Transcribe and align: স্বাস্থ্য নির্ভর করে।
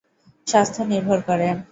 স্বাস্থ্য 0.47 0.81
নির্ভর 0.91 1.19
করে। 1.27 1.47